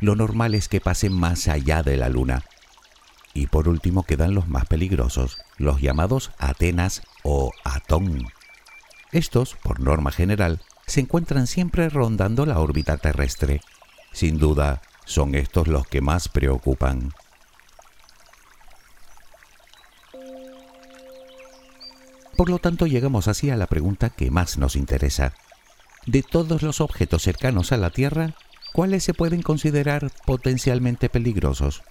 Lo 0.00 0.16
normal 0.16 0.54
es 0.54 0.68
que 0.68 0.80
pasen 0.80 1.12
más 1.12 1.48
allá 1.48 1.82
de 1.82 1.96
la 1.96 2.08
Luna. 2.08 2.44
Y 3.34 3.46
por 3.46 3.68
último 3.68 4.02
quedan 4.02 4.34
los 4.34 4.48
más 4.48 4.66
peligrosos, 4.66 5.38
los 5.56 5.80
llamados 5.80 6.32
Atenas 6.38 7.02
o 7.22 7.52
Atón. 7.64 8.26
Estos, 9.12 9.54
por 9.62 9.80
norma 9.80 10.10
general, 10.10 10.60
se 10.86 11.00
encuentran 11.00 11.46
siempre 11.46 11.88
rondando 11.88 12.46
la 12.46 12.58
órbita 12.58 12.96
terrestre. 12.96 13.60
Sin 14.12 14.38
duda, 14.38 14.82
son 15.04 15.34
estos 15.34 15.68
los 15.68 15.86
que 15.86 16.00
más 16.00 16.28
preocupan. 16.28 17.12
Por 22.36 22.48
lo 22.48 22.58
tanto, 22.58 22.86
llegamos 22.86 23.28
así 23.28 23.50
a 23.50 23.56
la 23.56 23.66
pregunta 23.66 24.10
que 24.10 24.30
más 24.30 24.56
nos 24.56 24.74
interesa 24.74 25.34
de 26.10 26.22
todos 26.22 26.62
los 26.62 26.80
objetos 26.80 27.22
cercanos 27.22 27.70
a 27.70 27.76
la 27.76 27.90
Tierra, 27.90 28.34
¿cuáles 28.72 29.04
se 29.04 29.14
pueden 29.14 29.42
considerar 29.42 30.10
potencialmente 30.26 31.08
peligrosos? 31.08 31.82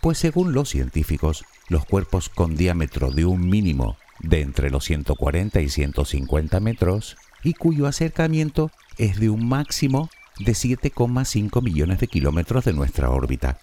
Pues 0.00 0.18
según 0.18 0.52
los 0.52 0.70
científicos, 0.70 1.44
los 1.68 1.84
cuerpos 1.84 2.30
con 2.30 2.56
diámetro 2.56 3.10
de 3.10 3.26
un 3.26 3.48
mínimo 3.48 3.98
de 4.20 4.40
entre 4.40 4.70
los 4.70 4.84
140 4.84 5.60
y 5.60 5.68
150 5.68 6.58
metros 6.60 7.16
y 7.42 7.52
cuyo 7.52 7.86
acercamiento 7.86 8.70
es 8.96 9.20
de 9.20 9.28
un 9.28 9.46
máximo 9.46 10.08
de 10.38 10.52
7,5 10.52 11.62
millones 11.62 12.00
de 12.00 12.08
kilómetros 12.08 12.64
de 12.64 12.72
nuestra 12.72 13.10
órbita, 13.10 13.58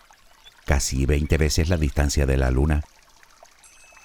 casi 0.66 1.08
20 1.08 1.38
veces 1.38 1.70
la 1.70 1.78
distancia 1.78 2.28
de 2.28 2.38
la 2.38 2.52
Luna. 2.52 2.84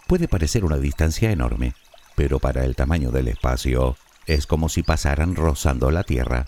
Puede 0.07 0.27
parecer 0.27 0.65
una 0.65 0.79
distancia 0.79 1.31
enorme, 1.31 1.75
pero 2.15 2.39
para 2.39 2.65
el 2.65 2.77
tamaño 2.77 3.11
del 3.11 3.29
espacio 3.29 3.97
es 4.27 4.47
como 4.47 4.69
si 4.69 4.83
pasaran 4.83 5.37
rozando 5.37 5.91
la 5.91 6.03
Tierra. 6.03 6.47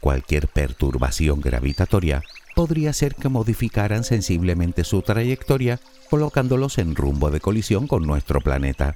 Cualquier 0.00 0.48
perturbación 0.48 1.40
gravitatoria 1.40 2.22
podría 2.54 2.92
ser 2.92 3.14
que 3.14 3.28
modificaran 3.28 4.04
sensiblemente 4.04 4.84
su 4.84 5.02
trayectoria 5.02 5.80
colocándolos 6.10 6.78
en 6.78 6.94
rumbo 6.94 7.30
de 7.30 7.40
colisión 7.40 7.86
con 7.86 8.06
nuestro 8.06 8.40
planeta. 8.40 8.94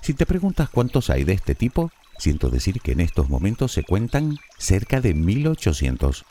Si 0.00 0.14
te 0.14 0.26
preguntas 0.26 0.68
cuántos 0.68 1.10
hay 1.10 1.24
de 1.24 1.32
este 1.32 1.54
tipo, 1.54 1.90
siento 2.18 2.50
decir 2.50 2.80
que 2.80 2.92
en 2.92 3.00
estos 3.00 3.28
momentos 3.28 3.72
se 3.72 3.84
cuentan 3.84 4.38
cerca 4.58 5.00
de 5.00 5.14
1800. 5.14 6.24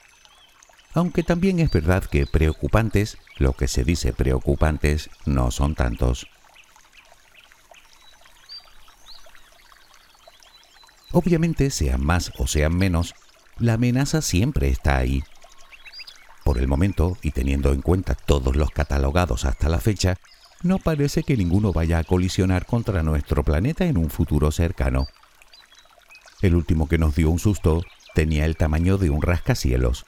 Aunque 0.93 1.23
también 1.23 1.59
es 1.59 1.71
verdad 1.71 2.03
que 2.03 2.27
preocupantes, 2.27 3.17
lo 3.37 3.53
que 3.53 3.67
se 3.67 3.83
dice 3.83 4.13
preocupantes, 4.13 5.09
no 5.25 5.49
son 5.49 5.73
tantos. 5.73 6.27
Obviamente, 11.13 11.69
sean 11.69 12.03
más 12.03 12.31
o 12.39 12.47
sean 12.47 12.75
menos, 12.75 13.13
la 13.59 13.73
amenaza 13.73 14.21
siempre 14.23 14.67
está 14.69 14.97
ahí. 14.97 15.23
Por 16.43 16.57
el 16.57 16.67
momento, 16.67 17.17
y 17.21 17.31
teniendo 17.31 17.71
en 17.71 17.81
cuenta 17.81 18.15
todos 18.15 18.55
los 18.55 18.71
catalogados 18.71 19.45
hasta 19.45 19.69
la 19.69 19.79
fecha, 19.79 20.17
no 20.63 20.79
parece 20.79 21.21
que 21.21 21.37
ninguno 21.37 21.71
vaya 21.71 21.99
a 21.99 22.03
colisionar 22.03 22.65
contra 22.65 23.03
nuestro 23.03 23.43
planeta 23.43 23.85
en 23.85 23.97
un 23.97 24.09
futuro 24.09 24.51
cercano. 24.51 25.07
El 26.41 26.55
último 26.55 26.89
que 26.89 26.97
nos 26.97 27.15
dio 27.15 27.29
un 27.29 27.39
susto 27.39 27.83
tenía 28.15 28.45
el 28.45 28.57
tamaño 28.57 28.97
de 28.97 29.11
un 29.11 29.21
rascacielos 29.21 30.05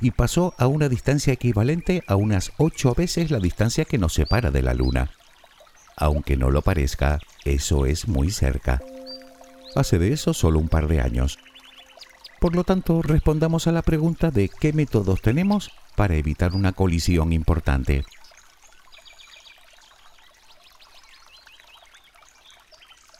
y 0.00 0.10
pasó 0.10 0.54
a 0.58 0.66
una 0.66 0.88
distancia 0.88 1.32
equivalente 1.32 2.02
a 2.08 2.16
unas 2.16 2.52
ocho 2.56 2.94
veces 2.94 3.30
la 3.30 3.38
distancia 3.38 3.84
que 3.84 3.98
nos 3.98 4.12
separa 4.12 4.50
de 4.50 4.62
la 4.62 4.74
Luna. 4.74 5.12
Aunque 5.96 6.36
no 6.36 6.50
lo 6.50 6.62
parezca, 6.62 7.20
eso 7.44 7.86
es 7.86 8.08
muy 8.08 8.30
cerca. 8.30 8.80
Hace 9.78 10.00
de 10.00 10.12
eso 10.12 10.34
solo 10.34 10.58
un 10.58 10.68
par 10.68 10.88
de 10.88 11.00
años. 11.00 11.38
Por 12.40 12.56
lo 12.56 12.64
tanto, 12.64 13.00
respondamos 13.00 13.68
a 13.68 13.72
la 13.72 13.82
pregunta 13.82 14.32
de 14.32 14.48
qué 14.48 14.72
métodos 14.72 15.22
tenemos 15.22 15.70
para 15.94 16.16
evitar 16.16 16.54
una 16.54 16.72
colisión 16.72 17.32
importante. 17.32 18.04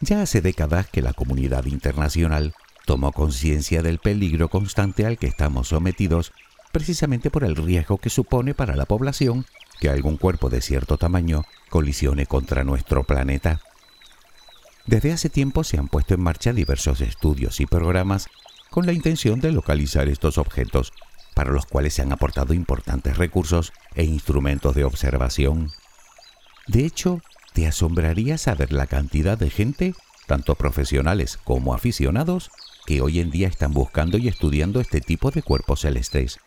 Ya 0.00 0.20
hace 0.20 0.40
décadas 0.40 0.88
que 0.88 1.00
la 1.00 1.12
comunidad 1.12 1.64
internacional 1.66 2.54
tomó 2.86 3.12
conciencia 3.12 3.80
del 3.80 4.00
peligro 4.00 4.48
constante 4.48 5.06
al 5.06 5.16
que 5.16 5.28
estamos 5.28 5.68
sometidos 5.68 6.32
precisamente 6.72 7.30
por 7.30 7.44
el 7.44 7.54
riesgo 7.54 7.98
que 7.98 8.10
supone 8.10 8.52
para 8.52 8.74
la 8.74 8.84
población 8.84 9.46
que 9.78 9.90
algún 9.90 10.16
cuerpo 10.16 10.50
de 10.50 10.60
cierto 10.60 10.96
tamaño 10.98 11.44
colisione 11.68 12.26
contra 12.26 12.64
nuestro 12.64 13.04
planeta. 13.04 13.60
Desde 14.88 15.12
hace 15.12 15.28
tiempo 15.28 15.64
se 15.64 15.76
han 15.76 15.88
puesto 15.88 16.14
en 16.14 16.22
marcha 16.22 16.54
diversos 16.54 17.02
estudios 17.02 17.60
y 17.60 17.66
programas 17.66 18.26
con 18.70 18.86
la 18.86 18.94
intención 18.94 19.38
de 19.38 19.52
localizar 19.52 20.08
estos 20.08 20.38
objetos, 20.38 20.94
para 21.34 21.52
los 21.52 21.66
cuales 21.66 21.92
se 21.92 22.00
han 22.00 22.10
aportado 22.10 22.54
importantes 22.54 23.18
recursos 23.18 23.74
e 23.94 24.04
instrumentos 24.04 24.74
de 24.74 24.84
observación. 24.84 25.70
De 26.68 26.86
hecho, 26.86 27.20
te 27.52 27.66
asombraría 27.66 28.38
saber 28.38 28.72
la 28.72 28.86
cantidad 28.86 29.36
de 29.36 29.50
gente, 29.50 29.94
tanto 30.26 30.54
profesionales 30.54 31.38
como 31.44 31.74
aficionados, 31.74 32.50
que 32.86 33.02
hoy 33.02 33.20
en 33.20 33.30
día 33.30 33.48
están 33.48 33.74
buscando 33.74 34.16
y 34.16 34.26
estudiando 34.26 34.80
este 34.80 35.02
tipo 35.02 35.30
de 35.30 35.42
cuerpos 35.42 35.80
celestes. 35.80 36.38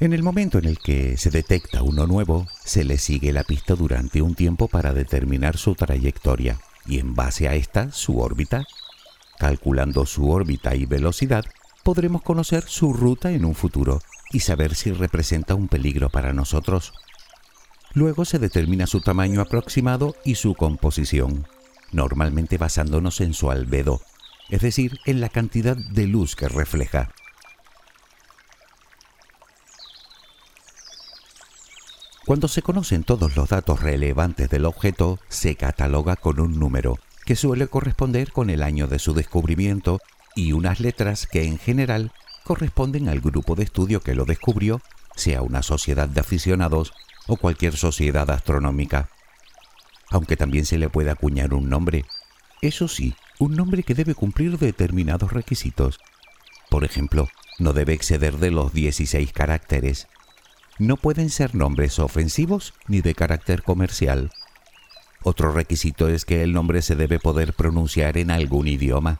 En 0.00 0.14
el 0.14 0.22
momento 0.22 0.56
en 0.56 0.64
el 0.64 0.78
que 0.78 1.18
se 1.18 1.28
detecta 1.28 1.82
uno 1.82 2.06
nuevo, 2.06 2.46
se 2.64 2.82
le 2.82 2.96
sigue 2.96 3.30
la 3.34 3.44
pista 3.44 3.74
durante 3.74 4.22
un 4.22 4.34
tiempo 4.34 4.68
para 4.68 4.94
determinar 4.94 5.58
su 5.58 5.74
trayectoria 5.74 6.58
y 6.86 6.98
en 6.98 7.14
base 7.14 7.48
a 7.48 7.54
esta 7.54 7.92
su 7.92 8.20
órbita. 8.20 8.64
Calculando 9.38 10.06
su 10.06 10.30
órbita 10.30 10.74
y 10.74 10.86
velocidad, 10.86 11.44
podremos 11.82 12.22
conocer 12.22 12.64
su 12.66 12.92
ruta 12.92 13.32
en 13.32 13.44
un 13.44 13.54
futuro 13.54 14.00
y 14.32 14.40
saber 14.40 14.74
si 14.74 14.92
representa 14.92 15.54
un 15.54 15.68
peligro 15.68 16.10
para 16.10 16.32
nosotros. 16.32 16.92
Luego 17.92 18.24
se 18.24 18.38
determina 18.38 18.86
su 18.86 19.00
tamaño 19.00 19.40
aproximado 19.40 20.16
y 20.24 20.34
su 20.34 20.54
composición, 20.54 21.46
normalmente 21.92 22.58
basándonos 22.58 23.20
en 23.20 23.34
su 23.34 23.50
albedo, 23.50 24.00
es 24.50 24.62
decir, 24.62 24.98
en 25.06 25.20
la 25.20 25.28
cantidad 25.28 25.76
de 25.76 26.06
luz 26.06 26.34
que 26.34 26.48
refleja. 26.48 27.10
Cuando 32.26 32.48
se 32.48 32.62
conocen 32.62 33.04
todos 33.04 33.36
los 33.36 33.50
datos 33.50 33.82
relevantes 33.82 34.48
del 34.48 34.64
objeto, 34.64 35.20
se 35.28 35.56
cataloga 35.56 36.16
con 36.16 36.40
un 36.40 36.58
número, 36.58 36.98
que 37.26 37.36
suele 37.36 37.68
corresponder 37.68 38.32
con 38.32 38.48
el 38.48 38.62
año 38.62 38.86
de 38.86 38.98
su 38.98 39.12
descubrimiento, 39.12 40.00
y 40.34 40.52
unas 40.52 40.80
letras 40.80 41.26
que 41.26 41.44
en 41.44 41.58
general 41.58 42.12
corresponden 42.42 43.10
al 43.10 43.20
grupo 43.20 43.54
de 43.54 43.64
estudio 43.64 44.00
que 44.00 44.14
lo 44.14 44.24
descubrió, 44.24 44.80
sea 45.14 45.42
una 45.42 45.62
sociedad 45.62 46.08
de 46.08 46.20
aficionados 46.20 46.94
o 47.26 47.36
cualquier 47.36 47.76
sociedad 47.76 48.30
astronómica. 48.30 49.10
Aunque 50.10 50.38
también 50.38 50.64
se 50.64 50.78
le 50.78 50.88
puede 50.88 51.10
acuñar 51.10 51.52
un 51.52 51.68
nombre. 51.68 52.06
Eso 52.62 52.88
sí, 52.88 53.14
un 53.38 53.54
nombre 53.54 53.82
que 53.82 53.94
debe 53.94 54.14
cumplir 54.14 54.58
determinados 54.58 55.30
requisitos. 55.32 55.98
Por 56.70 56.84
ejemplo, 56.84 57.28
no 57.58 57.74
debe 57.74 57.92
exceder 57.92 58.38
de 58.38 58.50
los 58.50 58.72
16 58.72 59.30
caracteres. 59.32 60.08
No 60.78 60.96
pueden 60.96 61.30
ser 61.30 61.54
nombres 61.54 61.98
ofensivos 61.98 62.74
ni 62.88 63.00
de 63.00 63.14
carácter 63.14 63.62
comercial. 63.62 64.30
Otro 65.22 65.52
requisito 65.52 66.08
es 66.08 66.24
que 66.24 66.42
el 66.42 66.52
nombre 66.52 66.82
se 66.82 66.96
debe 66.96 67.18
poder 67.18 67.54
pronunciar 67.54 68.18
en 68.18 68.30
algún 68.30 68.66
idioma. 68.66 69.18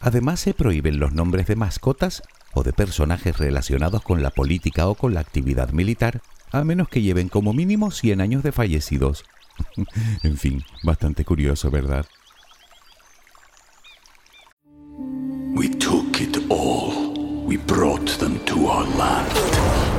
Además 0.00 0.40
se 0.40 0.54
prohíben 0.54 0.98
los 0.98 1.12
nombres 1.12 1.46
de 1.46 1.56
mascotas 1.56 2.22
o 2.54 2.62
de 2.62 2.72
personajes 2.72 3.38
relacionados 3.38 4.02
con 4.02 4.22
la 4.22 4.30
política 4.30 4.86
o 4.86 4.94
con 4.94 5.12
la 5.12 5.20
actividad 5.20 5.70
militar 5.70 6.22
a 6.52 6.64
menos 6.64 6.88
que 6.88 7.02
lleven 7.02 7.28
como 7.28 7.52
mínimo 7.52 7.90
100 7.90 8.20
años 8.20 8.42
de 8.42 8.52
fallecidos. 8.52 9.24
en 10.22 10.36
fin, 10.36 10.64
bastante 10.82 11.24
curioso, 11.24 11.70
¿verdad? 11.70 12.06
We 15.54 15.68
took 15.68 16.20
it 16.20 16.38
all. 16.48 17.44
We 17.46 17.56
brought 17.56 18.18
them 18.18 18.38
to 18.46 18.68
our 18.68 18.86
land. 18.96 19.89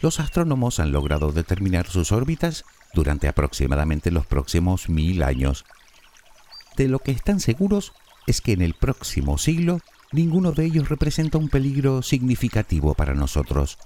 los 0.00 0.20
astrónomos 0.20 0.80
han 0.80 0.92
logrado 0.92 1.32
determinar 1.32 1.86
sus 1.86 2.12
órbitas 2.12 2.64
durante 2.94 3.28
aproximadamente 3.28 4.10
los 4.10 4.26
próximos 4.26 4.88
mil 4.88 5.22
años. 5.22 5.64
De 6.76 6.88
lo 6.88 7.00
que 7.00 7.10
están 7.10 7.40
seguros 7.40 7.92
es 8.26 8.40
que 8.40 8.52
en 8.52 8.62
el 8.62 8.74
próximo 8.74 9.38
siglo 9.38 9.80
ninguno 10.12 10.52
de 10.52 10.64
ellos 10.64 10.88
representa 10.88 11.38
un 11.38 11.48
peligro 11.48 12.02
significativo 12.02 12.94
para 12.94 13.14
nosotros. 13.14 13.78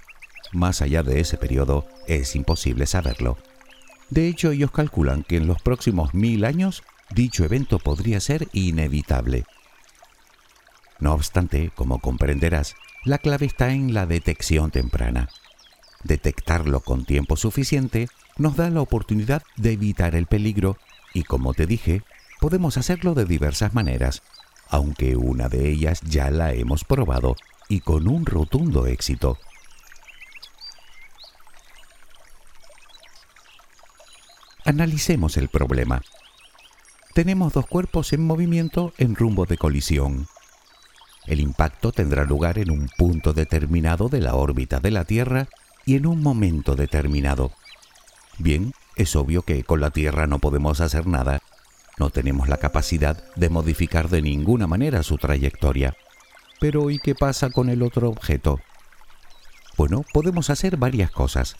Más 0.51 0.81
allá 0.81 1.03
de 1.03 1.19
ese 1.19 1.37
periodo 1.37 1.87
es 2.07 2.35
imposible 2.35 2.85
saberlo. 2.85 3.37
De 4.09 4.27
hecho, 4.27 4.51
ellos 4.51 4.71
calculan 4.71 5.23
que 5.23 5.37
en 5.37 5.47
los 5.47 5.61
próximos 5.61 6.13
mil 6.13 6.45
años 6.45 6.83
dicho 7.09 7.43
evento 7.43 7.79
podría 7.79 8.19
ser 8.19 8.47
inevitable. 8.53 9.45
No 10.99 11.13
obstante, 11.13 11.71
como 11.75 11.99
comprenderás, 11.99 12.75
la 13.03 13.17
clave 13.17 13.45
está 13.47 13.71
en 13.71 13.93
la 13.93 14.05
detección 14.05 14.71
temprana. 14.71 15.29
Detectarlo 16.03 16.81
con 16.81 17.05
tiempo 17.05 17.37
suficiente 17.37 18.09
nos 18.37 18.57
da 18.57 18.69
la 18.69 18.81
oportunidad 18.81 19.43
de 19.55 19.73
evitar 19.73 20.15
el 20.15 20.25
peligro 20.25 20.77
y, 21.13 21.23
como 21.23 21.53
te 21.53 21.65
dije, 21.65 22.03
podemos 22.41 22.77
hacerlo 22.77 23.13
de 23.13 23.25
diversas 23.25 23.73
maneras, 23.73 24.21
aunque 24.69 25.15
una 25.15 25.47
de 25.47 25.69
ellas 25.69 26.01
ya 26.01 26.29
la 26.29 26.53
hemos 26.53 26.83
probado 26.83 27.35
y 27.69 27.79
con 27.79 28.07
un 28.07 28.25
rotundo 28.25 28.85
éxito. 28.85 29.37
Analicemos 34.65 35.37
el 35.37 35.47
problema. 35.49 36.01
Tenemos 37.13 37.53
dos 37.53 37.67
cuerpos 37.67 38.11
en 38.11 38.25
movimiento 38.25 38.93
en 38.97 39.15
rumbo 39.15 39.45
de 39.45 39.57
colisión. 39.57 40.27
El 41.27 41.39
impacto 41.39 41.91
tendrá 41.91 42.25
lugar 42.25 42.57
en 42.57 42.71
un 42.71 42.89
punto 42.97 43.33
determinado 43.33 44.09
de 44.09 44.19
la 44.19 44.35
órbita 44.35 44.79
de 44.79 44.91
la 44.91 45.05
Tierra 45.05 45.47
y 45.85 45.95
en 45.95 46.05
un 46.05 46.21
momento 46.21 46.75
determinado. 46.75 47.51
Bien, 48.37 48.73
es 48.95 49.15
obvio 49.15 49.43
que 49.43 49.63
con 49.63 49.81
la 49.81 49.91
Tierra 49.91 50.27
no 50.27 50.39
podemos 50.39 50.81
hacer 50.81 51.07
nada. 51.07 51.41
No 51.97 52.09
tenemos 52.09 52.49
la 52.49 52.57
capacidad 52.57 53.23
de 53.35 53.49
modificar 53.49 54.09
de 54.09 54.21
ninguna 54.21 54.67
manera 54.67 55.03
su 55.03 55.17
trayectoria. 55.17 55.95
Pero 56.59 56.89
¿y 56.89 56.99
qué 56.99 57.15
pasa 57.15 57.49
con 57.49 57.69
el 57.69 57.83
otro 57.83 58.09
objeto? 58.09 58.59
Bueno, 59.77 60.05
podemos 60.13 60.49
hacer 60.49 60.77
varias 60.77 61.11
cosas. 61.11 61.55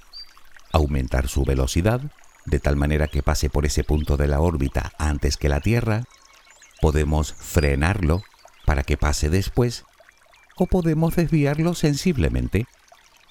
Aumentar 0.71 1.27
su 1.27 1.43
velocidad, 1.43 2.01
de 2.45 2.59
tal 2.59 2.75
manera 2.75 3.07
que 3.07 3.23
pase 3.23 3.49
por 3.49 3.65
ese 3.65 3.83
punto 3.83 4.17
de 4.17 4.27
la 4.27 4.39
órbita 4.39 4.93
antes 4.97 5.37
que 5.37 5.49
la 5.49 5.59
Tierra. 5.59 6.03
Podemos 6.81 7.33
frenarlo 7.33 8.23
para 8.65 8.83
que 8.83 8.97
pase 8.97 9.29
después. 9.29 9.85
O 10.55 10.67
podemos 10.67 11.15
desviarlo 11.15 11.73
sensiblemente. 11.73 12.67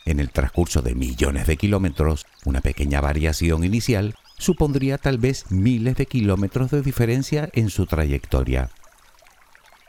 En 0.04 0.18
el 0.18 0.30
transcurso 0.30 0.82
de 0.82 0.94
millones 0.94 1.46
de 1.46 1.56
kilómetros, 1.56 2.26
una 2.44 2.60
pequeña 2.60 3.00
variación 3.00 3.64
inicial 3.64 4.16
supondría 4.38 4.98
tal 4.98 5.18
vez 5.18 5.50
miles 5.50 5.96
de 5.96 6.06
kilómetros 6.06 6.70
de 6.70 6.82
diferencia 6.82 7.48
en 7.52 7.70
su 7.70 7.86
trayectoria. 7.86 8.70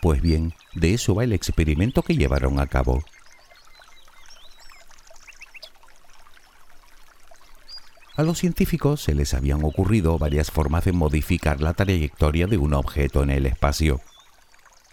Pues 0.02 0.22
bien, 0.22 0.54
de 0.74 0.94
eso 0.94 1.16
va 1.16 1.24
el 1.24 1.34
experimento 1.34 2.04
que 2.04 2.16
llevaron 2.16 2.60
a 2.60 2.68
cabo. 2.68 3.04
A 8.16 8.22
los 8.22 8.38
científicos 8.38 9.02
se 9.02 9.16
les 9.16 9.34
habían 9.34 9.64
ocurrido 9.64 10.20
varias 10.20 10.52
formas 10.52 10.86
de 10.86 10.92
modificar 10.92 11.62
la 11.62 11.74
trayectoria 11.74 12.46
de 12.46 12.58
un 12.60 12.76
objeto 12.76 13.24
en 13.24 13.32
el 13.32 13.48
espacio. 13.48 14.02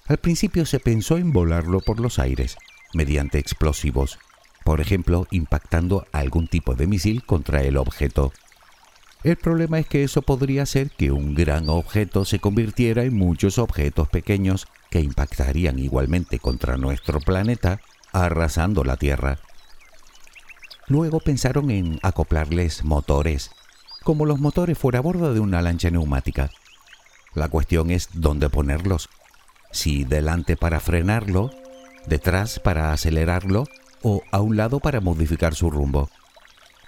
Al 0.06 0.16
principio 0.16 0.64
se 0.64 0.80
pensó 0.80 1.18
en 1.18 1.32
volarlo 1.32 1.80
por 1.80 2.00
los 2.00 2.18
aires, 2.18 2.56
mediante 2.94 3.38
explosivos, 3.38 4.18
por 4.64 4.80
ejemplo, 4.80 5.26
impactando 5.30 6.06
algún 6.12 6.46
tipo 6.48 6.74
de 6.74 6.86
misil 6.86 7.24
contra 7.24 7.62
el 7.62 7.76
objeto. 7.76 8.32
El 9.22 9.36
problema 9.36 9.78
es 9.78 9.86
que 9.86 10.02
eso 10.02 10.22
podría 10.22 10.62
hacer 10.62 10.90
que 10.90 11.12
un 11.12 11.34
gran 11.34 11.68
objeto 11.68 12.24
se 12.24 12.38
convirtiera 12.38 13.04
en 13.04 13.14
muchos 13.14 13.58
objetos 13.58 14.08
pequeños 14.08 14.66
que 14.90 15.00
impactarían 15.00 15.78
igualmente 15.78 16.38
contra 16.38 16.78
nuestro 16.78 17.20
planeta, 17.20 17.80
arrasando 18.12 18.82
la 18.82 18.96
Tierra. 18.96 19.38
Luego 20.86 21.20
pensaron 21.20 21.70
en 21.70 22.00
acoplarles 22.02 22.82
motores, 22.84 23.50
como 24.02 24.24
los 24.24 24.40
motores 24.40 24.78
fuera 24.78 25.00
a 25.00 25.02
bordo 25.02 25.34
de 25.34 25.40
una 25.40 25.60
lancha 25.60 25.90
neumática. 25.90 26.50
La 27.34 27.48
cuestión 27.48 27.90
es 27.90 28.08
dónde 28.14 28.48
ponerlos. 28.48 29.08
Si 29.70 30.04
delante 30.04 30.56
para 30.56 30.80
frenarlo, 30.80 31.50
detrás 32.06 32.58
para 32.58 32.92
acelerarlo 32.92 33.66
o 34.02 34.22
a 34.30 34.40
un 34.40 34.56
lado 34.56 34.80
para 34.80 35.00
modificar 35.00 35.54
su 35.54 35.70
rumbo. 35.70 36.10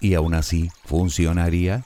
Y 0.00 0.14
aún 0.14 0.34
así, 0.34 0.70
¿funcionaría? 0.84 1.84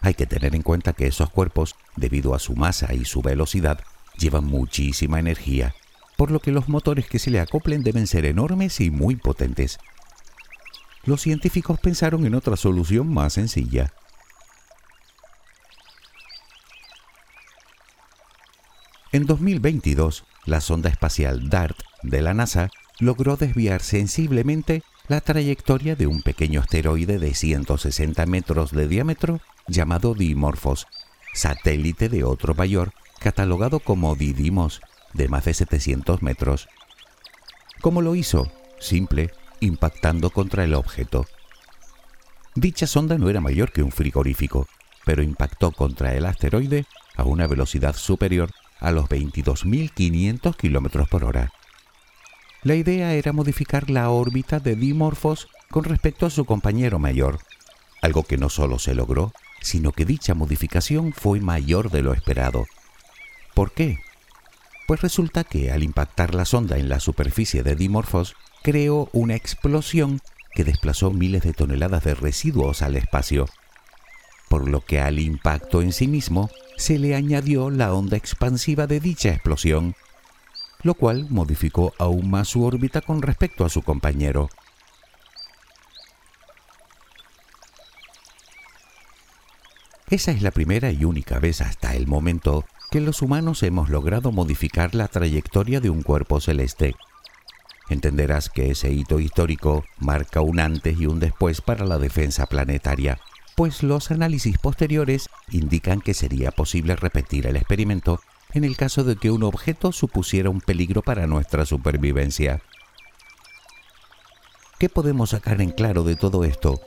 Hay 0.00 0.14
que 0.14 0.26
tener 0.26 0.54
en 0.54 0.62
cuenta 0.62 0.92
que 0.92 1.06
esos 1.06 1.30
cuerpos, 1.30 1.76
debido 1.96 2.34
a 2.34 2.38
su 2.38 2.54
masa 2.54 2.92
y 2.94 3.04
su 3.04 3.22
velocidad, 3.22 3.80
llevan 4.18 4.44
muchísima 4.44 5.18
energía, 5.18 5.74
por 6.16 6.30
lo 6.30 6.40
que 6.40 6.52
los 6.52 6.68
motores 6.68 7.06
que 7.08 7.18
se 7.18 7.30
le 7.30 7.40
acoplen 7.40 7.82
deben 7.82 8.06
ser 8.06 8.26
enormes 8.26 8.80
y 8.80 8.90
muy 8.90 9.16
potentes. 9.16 9.78
Los 11.04 11.20
científicos 11.22 11.78
pensaron 11.80 12.26
en 12.26 12.34
otra 12.34 12.56
solución 12.56 13.12
más 13.12 13.34
sencilla. 13.34 13.92
En 19.12 19.26
2022, 19.26 20.24
la 20.44 20.60
sonda 20.60 20.90
espacial 20.90 21.48
DART 21.48 21.78
de 22.02 22.20
la 22.20 22.34
NASA 22.34 22.70
logró 22.98 23.36
desviar 23.36 23.82
sensiblemente 23.82 24.82
la 25.08 25.20
trayectoria 25.20 25.96
de 25.96 26.06
un 26.06 26.22
pequeño 26.22 26.60
asteroide 26.60 27.18
de 27.18 27.34
160 27.34 28.24
metros 28.26 28.70
de 28.70 28.88
diámetro 28.88 29.40
llamado 29.66 30.14
Dimorphos, 30.14 30.86
satélite 31.34 32.08
de 32.08 32.24
otro 32.24 32.54
mayor 32.54 32.92
catalogado 33.18 33.80
como 33.80 34.14
Didymos, 34.16 34.80
de 35.12 35.28
más 35.28 35.44
de 35.44 35.54
700 35.54 36.22
metros. 36.22 36.68
¿Cómo 37.80 38.02
lo 38.02 38.14
hizo? 38.14 38.50
Simple, 38.78 39.30
impactando 39.60 40.30
contra 40.30 40.64
el 40.64 40.74
objeto. 40.74 41.26
Dicha 42.54 42.86
sonda 42.86 43.18
no 43.18 43.28
era 43.28 43.40
mayor 43.40 43.72
que 43.72 43.82
un 43.82 43.92
frigorífico, 43.92 44.68
pero 45.04 45.22
impactó 45.22 45.72
contra 45.72 46.14
el 46.14 46.24
asteroide 46.26 46.86
a 47.16 47.24
una 47.24 47.46
velocidad 47.46 47.94
superior 47.96 48.50
a 48.80 48.90
los 48.90 49.06
22.500 49.06 50.56
km 50.56 51.08
por 51.08 51.24
hora. 51.24 51.52
La 52.64 52.74
idea 52.74 53.12
era 53.12 53.34
modificar 53.34 53.90
la 53.90 54.08
órbita 54.08 54.58
de 54.58 54.74
Dimorphos 54.74 55.48
con 55.70 55.84
respecto 55.84 56.24
a 56.24 56.30
su 56.30 56.46
compañero 56.46 56.98
mayor, 56.98 57.40
algo 58.00 58.22
que 58.22 58.38
no 58.38 58.48
solo 58.48 58.78
se 58.78 58.94
logró, 58.94 59.34
sino 59.60 59.92
que 59.92 60.06
dicha 60.06 60.32
modificación 60.32 61.12
fue 61.12 61.40
mayor 61.40 61.90
de 61.90 62.00
lo 62.00 62.14
esperado. 62.14 62.64
¿Por 63.52 63.72
qué? 63.72 63.98
Pues 64.86 65.02
resulta 65.02 65.44
que 65.44 65.72
al 65.72 65.82
impactar 65.82 66.34
la 66.34 66.46
sonda 66.46 66.78
en 66.78 66.88
la 66.88 67.00
superficie 67.00 67.62
de 67.62 67.76
Dimorphos, 67.76 68.34
creó 68.62 69.10
una 69.12 69.34
explosión 69.34 70.20
que 70.54 70.64
desplazó 70.64 71.10
miles 71.10 71.42
de 71.42 71.52
toneladas 71.52 72.04
de 72.04 72.14
residuos 72.14 72.80
al 72.80 72.96
espacio, 72.96 73.46
por 74.48 74.70
lo 74.70 74.80
que 74.80 75.00
al 75.00 75.18
impacto 75.18 75.82
en 75.82 75.92
sí 75.92 76.08
mismo 76.08 76.48
se 76.78 76.98
le 76.98 77.14
añadió 77.14 77.68
la 77.68 77.92
onda 77.92 78.16
expansiva 78.16 78.86
de 78.86 79.00
dicha 79.00 79.28
explosión, 79.28 79.94
lo 80.84 80.94
cual 80.94 81.26
modificó 81.30 81.92
aún 81.98 82.30
más 82.30 82.48
su 82.48 82.64
órbita 82.64 83.00
con 83.00 83.22
respecto 83.22 83.64
a 83.64 83.68
su 83.68 83.82
compañero. 83.82 84.48
Esa 90.08 90.30
es 90.30 90.42
la 90.42 90.52
primera 90.52 90.92
y 90.92 91.04
única 91.04 91.40
vez 91.40 91.60
hasta 91.60 91.96
el 91.96 92.06
momento 92.06 92.64
que 92.90 93.00
los 93.00 93.22
humanos 93.22 93.62
hemos 93.64 93.88
logrado 93.88 94.30
modificar 94.30 94.94
la 94.94 95.08
trayectoria 95.08 95.80
de 95.80 95.90
un 95.90 96.02
cuerpo 96.02 96.40
celeste. 96.40 96.94
Entenderás 97.88 98.48
que 98.48 98.70
ese 98.70 98.92
hito 98.92 99.18
histórico 99.18 99.84
marca 99.98 100.40
un 100.40 100.60
antes 100.60 101.00
y 101.00 101.06
un 101.06 101.18
después 101.18 101.60
para 101.60 101.84
la 101.84 101.98
defensa 101.98 102.46
planetaria 102.46 103.18
pues 103.54 103.82
los 103.82 104.10
análisis 104.10 104.58
posteriores 104.58 105.28
indican 105.50 106.00
que 106.00 106.14
sería 106.14 106.50
posible 106.50 106.96
repetir 106.96 107.46
el 107.46 107.56
experimento 107.56 108.20
en 108.54 108.64
el 108.64 108.76
caso 108.76 109.04
de 109.04 109.16
que 109.16 109.30
un 109.30 109.42
objeto 109.42 109.92
supusiera 109.92 110.48
un 110.48 110.60
peligro 110.60 111.02
para 111.02 111.26
nuestra 111.26 111.66
supervivencia. 111.66 112.62
¿Qué 114.78 114.88
podemos 114.88 115.30
sacar 115.30 115.60
en 115.60 115.70
claro 115.70 116.04
de 116.04 116.16
todo 116.16 116.44
esto? 116.44 116.80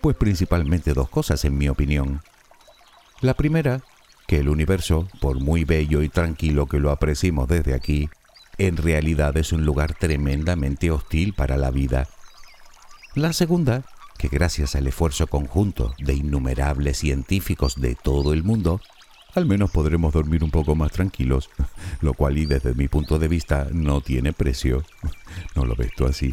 Pues 0.00 0.16
principalmente 0.16 0.94
dos 0.94 1.08
cosas 1.08 1.44
en 1.44 1.58
mi 1.58 1.68
opinión. 1.68 2.22
La 3.20 3.34
primera, 3.34 3.82
que 4.28 4.38
el 4.38 4.48
universo, 4.48 5.08
por 5.20 5.40
muy 5.40 5.64
bello 5.64 6.02
y 6.02 6.08
tranquilo 6.08 6.66
que 6.66 6.78
lo 6.78 6.90
apreciemos 6.90 7.48
desde 7.48 7.74
aquí, 7.74 8.08
en 8.58 8.76
realidad 8.76 9.36
es 9.36 9.52
un 9.52 9.64
lugar 9.64 9.94
tremendamente 9.94 10.90
hostil 10.90 11.32
para 11.34 11.56
la 11.56 11.70
vida. 11.70 12.08
La 13.14 13.32
segunda, 13.32 13.84
que 14.18 14.28
gracias 14.28 14.76
al 14.76 14.86
esfuerzo 14.86 15.26
conjunto 15.26 15.94
de 15.98 16.14
innumerables 16.14 16.98
científicos 16.98 17.80
de 17.80 17.94
todo 17.94 18.32
el 18.32 18.44
mundo, 18.44 18.80
al 19.34 19.46
menos 19.46 19.70
podremos 19.70 20.12
dormir 20.12 20.42
un 20.42 20.50
poco 20.50 20.74
más 20.74 20.92
tranquilos, 20.92 21.50
lo 22.00 22.14
cual 22.14 22.38
y 22.38 22.46
desde 22.46 22.74
mi 22.74 22.88
punto 22.88 23.18
de 23.18 23.28
vista 23.28 23.68
no 23.72 24.00
tiene 24.00 24.32
precio. 24.32 24.84
¿No 25.54 25.64
lo 25.64 25.76
ves 25.76 25.92
tú 25.96 26.06
así? 26.06 26.32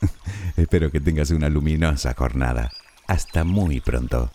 Espero 0.56 0.90
que 0.90 1.00
tengas 1.00 1.30
una 1.30 1.48
luminosa 1.48 2.14
jornada. 2.14 2.70
Hasta 3.06 3.44
muy 3.44 3.80
pronto. 3.80 4.30